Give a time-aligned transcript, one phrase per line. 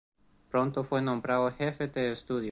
[0.49, 2.39] Pronto fue nombrado jefe de estudio.